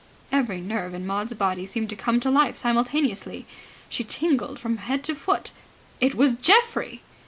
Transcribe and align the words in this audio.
Every 0.31 0.59
nerve 0.61 0.95
in 0.95 1.05
Maud's 1.05 1.35
body 1.35 1.63
seemed 1.63 1.91
to 1.91 1.95
come 1.95 2.19
to 2.21 2.31
life 2.31 2.55
simultaneously. 2.55 3.45
She 3.87 4.03
tingled 4.03 4.57
from 4.57 4.77
head 4.77 5.03
to 5.03 5.13
foot. 5.13 5.51
It 5.99 6.15
was 6.15 6.33
Geoffrey! 6.33 7.03